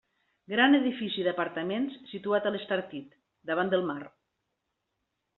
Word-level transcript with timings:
Gran 0.51 0.75
edifici 0.77 1.25
d'apartaments 1.27 1.99
situat 2.11 2.47
a 2.47 2.51
l'Estartit, 2.55 3.13
davant 3.51 3.69
del 3.75 3.85
mar. 3.91 3.99